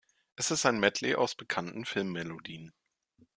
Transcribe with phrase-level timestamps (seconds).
[0.35, 2.73] Es ist ein Medley aus bekannten Film-Melodien.